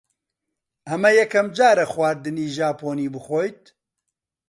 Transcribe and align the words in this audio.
ئەمە 0.87 1.11
یەکەم 1.19 1.47
جارە 1.57 1.85
خواردنی 1.91 2.51
ژاپۆنی 2.55 3.11
بخۆیت؟ 3.13 3.61